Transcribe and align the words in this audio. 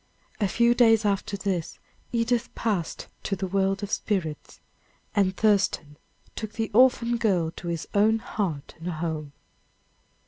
A 0.39 0.47
few 0.47 0.73
days 0.73 1.05
after 1.05 1.37
this 1.37 1.77
Edith 2.11 2.49
passed 2.55 3.05
to 3.21 3.35
the 3.35 3.45
world 3.45 3.83
of 3.83 3.91
spirits. 3.91 4.59
And 5.15 5.37
Thurston 5.37 5.95
took 6.35 6.53
the 6.53 6.71
orphan 6.73 7.19
child 7.19 7.55
to 7.57 7.67
his 7.67 7.87
own 7.93 8.17
heart 8.17 8.73
and 8.79 8.87
home. 8.89 9.33